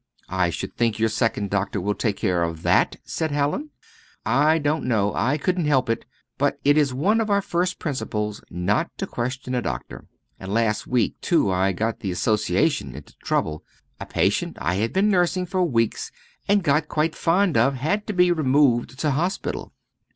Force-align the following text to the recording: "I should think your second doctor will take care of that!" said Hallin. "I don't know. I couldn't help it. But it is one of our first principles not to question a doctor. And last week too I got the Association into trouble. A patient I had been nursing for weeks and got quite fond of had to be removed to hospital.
"I 0.29 0.49
should 0.49 0.75
think 0.75 0.97
your 0.97 1.09
second 1.09 1.51
doctor 1.51 1.79
will 1.79 1.93
take 1.93 2.17
care 2.17 2.41
of 2.41 2.63
that!" 2.63 2.95
said 3.03 3.29
Hallin. 3.29 3.69
"I 4.25 4.57
don't 4.57 4.85
know. 4.85 5.13
I 5.13 5.37
couldn't 5.37 5.65
help 5.65 5.91
it. 5.91 6.05
But 6.39 6.57
it 6.63 6.75
is 6.75 6.91
one 6.91 7.21
of 7.21 7.29
our 7.29 7.43
first 7.43 7.77
principles 7.77 8.41
not 8.49 8.89
to 8.97 9.05
question 9.05 9.53
a 9.53 9.61
doctor. 9.61 10.07
And 10.39 10.51
last 10.51 10.87
week 10.87 11.21
too 11.21 11.51
I 11.51 11.71
got 11.73 11.99
the 11.99 12.09
Association 12.09 12.95
into 12.95 13.15
trouble. 13.17 13.63
A 13.99 14.07
patient 14.07 14.57
I 14.59 14.73
had 14.77 14.91
been 14.91 15.07
nursing 15.07 15.45
for 15.45 15.61
weeks 15.63 16.11
and 16.47 16.63
got 16.63 16.87
quite 16.87 17.13
fond 17.13 17.55
of 17.55 17.75
had 17.75 18.07
to 18.07 18.13
be 18.13 18.31
removed 18.31 18.97
to 19.01 19.11
hospital. 19.11 19.71